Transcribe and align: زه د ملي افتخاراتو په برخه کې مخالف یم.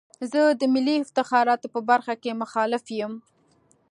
زه 0.31 0.41
د 0.59 0.61
ملي 0.73 0.95
افتخاراتو 1.03 1.67
په 1.75 1.79
برخه 1.89 2.13
کې 2.21 2.39
مخالف 2.41 2.85
یم. 2.99 3.13